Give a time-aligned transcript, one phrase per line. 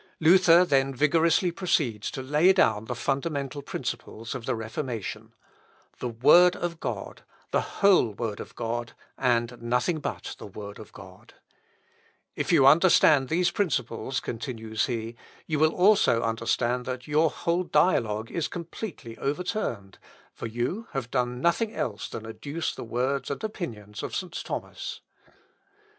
[0.19, 5.35] Luther then vigorously proceeds to lay down the fundamental principles of the Reformation,
[5.99, 10.91] the word of God, the whole word of God, and nothing but the word of
[10.91, 11.35] God.
[12.35, 18.31] "If you understand these principles," continues he, "you will also understand that your whole dialogue
[18.31, 19.99] is completely overturned;
[20.33, 24.33] for you have done nothing else than adduce the words and opinions of St.
[24.43, 25.01] Thomas."